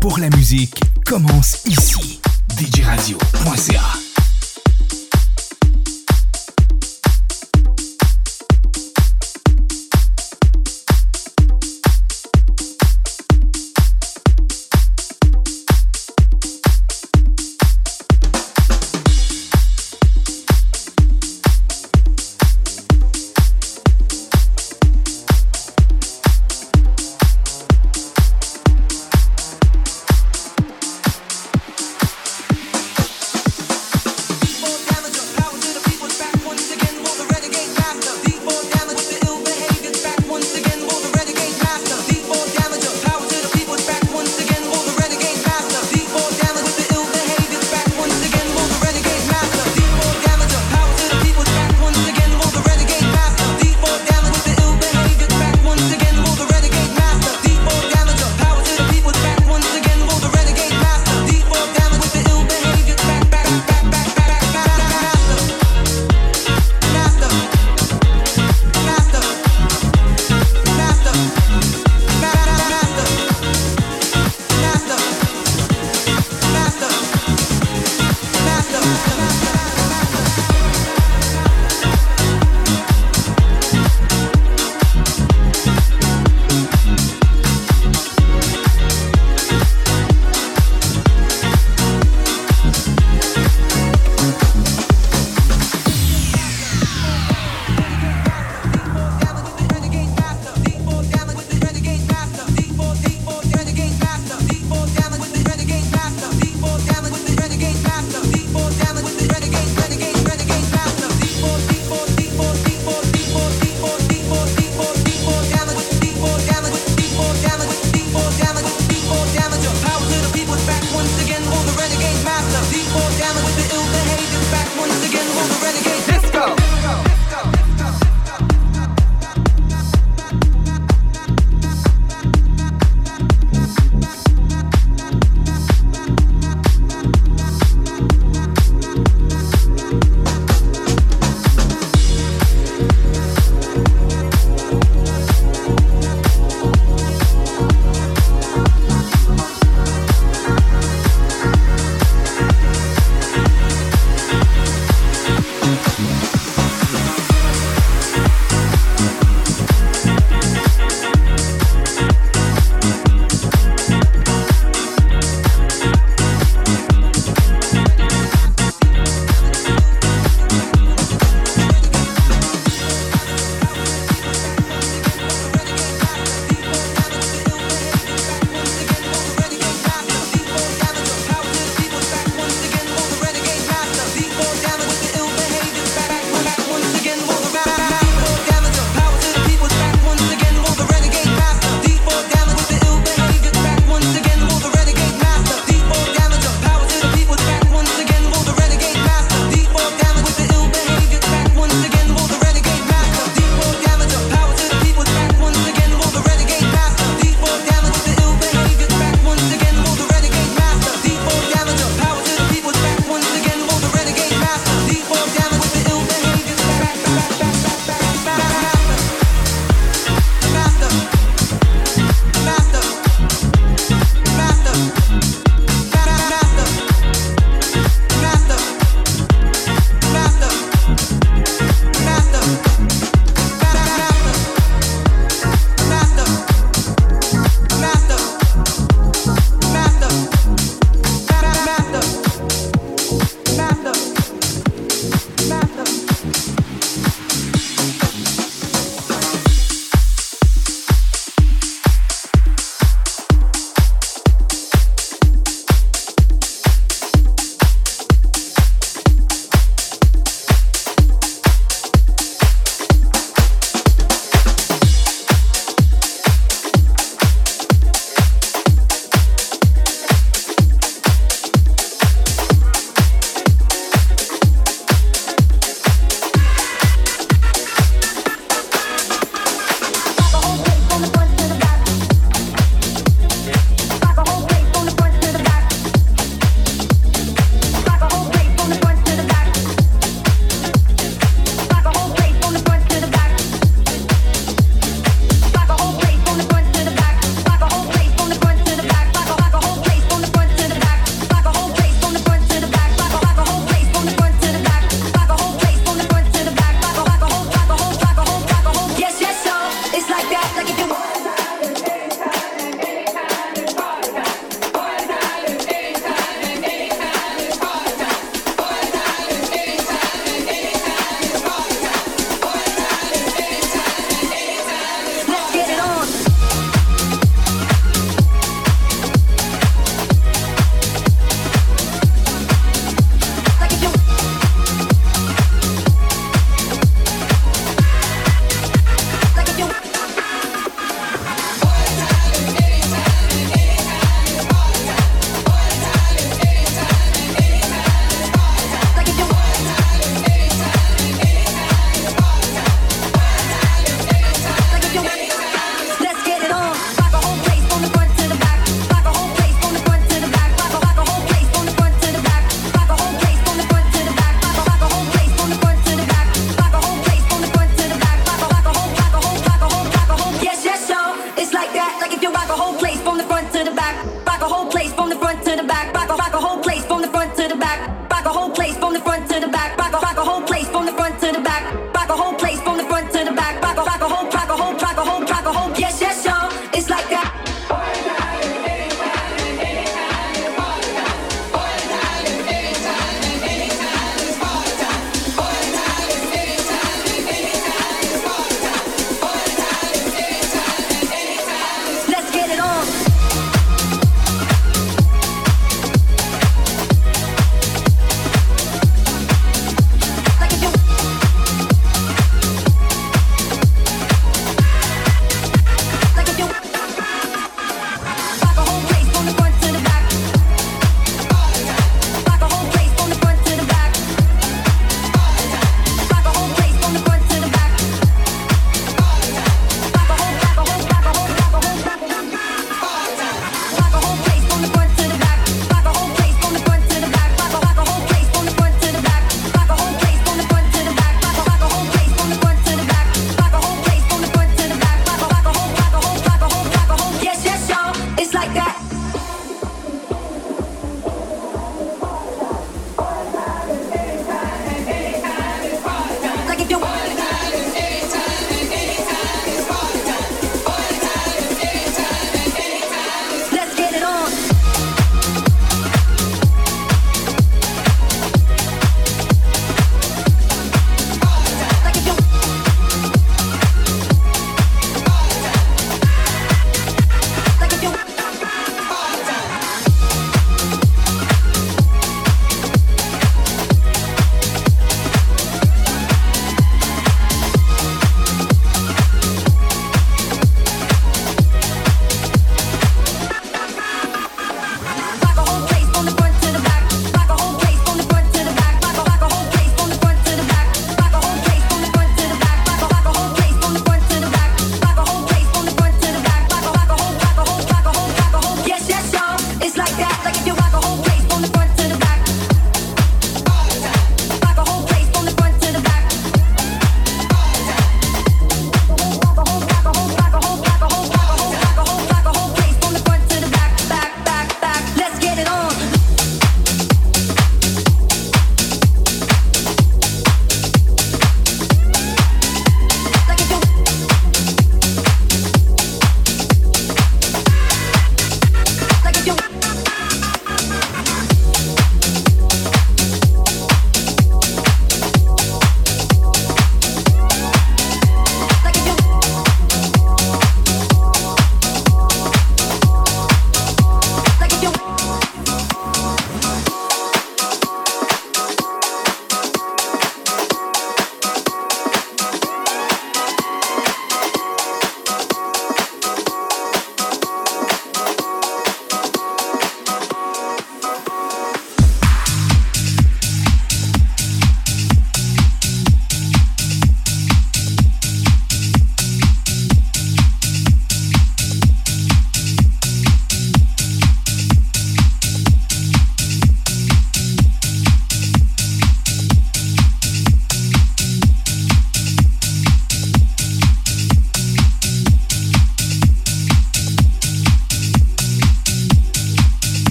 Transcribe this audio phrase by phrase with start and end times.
[0.00, 2.20] pour la musique commence ici.
[2.58, 4.09] djradio.ca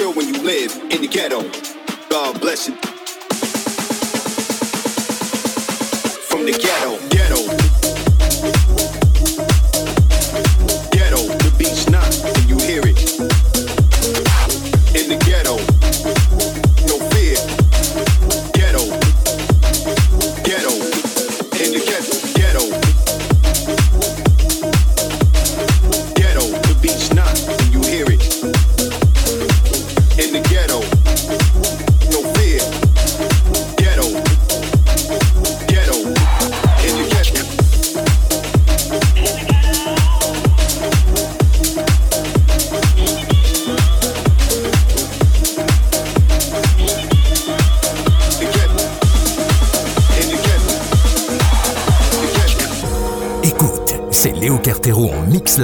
[0.00, 1.42] feel when you live in the ghetto.
[2.08, 2.74] God bless you.
[6.30, 8.89] From the ghetto, ghetto.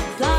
[0.00, 0.37] supply.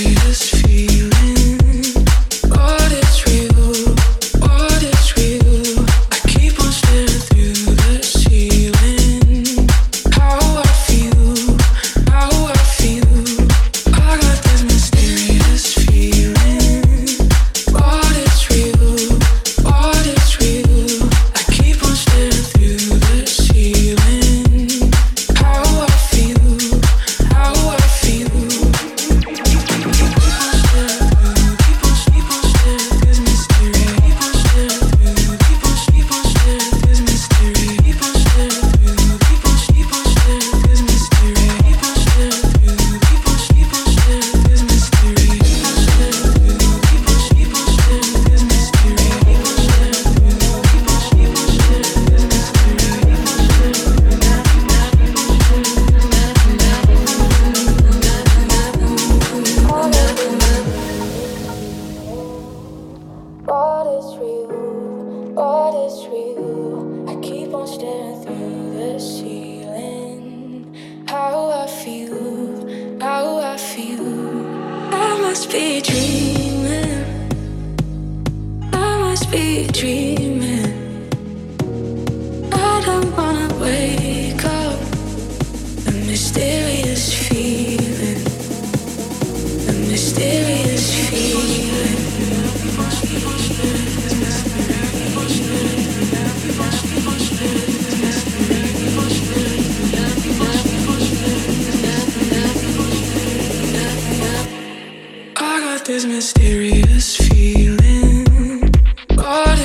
[0.00, 1.58] Sweetest feeling,
[2.48, 2.90] what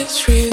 [0.06, 0.45] it's real.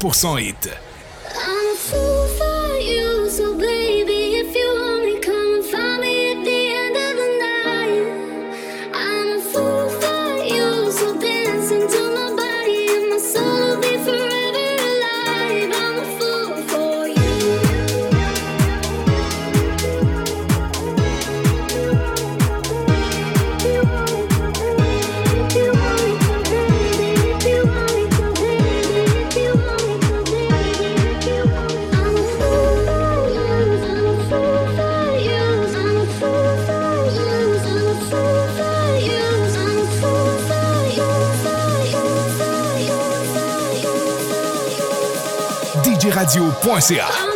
[0.00, 0.89] 100% hit.
[46.10, 47.29] radio.ca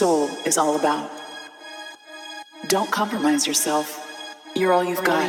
[0.00, 1.10] soul is all about.
[2.68, 3.86] Don't compromise yourself.
[4.56, 5.28] You're all you've got.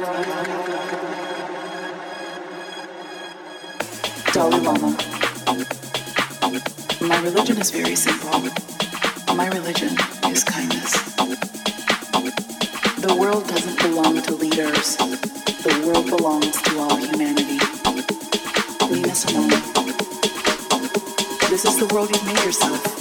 [4.31, 4.95] Dalai Lama.
[7.01, 8.31] My religion is very simple.
[9.35, 9.91] My religion
[10.31, 10.93] is kindness.
[13.05, 14.95] The world doesn't belong to leaders.
[15.67, 17.59] The world belongs to all humanity.
[18.89, 19.49] Leave us alone.
[21.49, 23.00] This is the world you've made yourself.